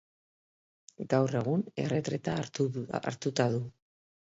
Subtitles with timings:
[1.11, 2.35] Gaur egun erretreta
[2.97, 3.63] hartuta du.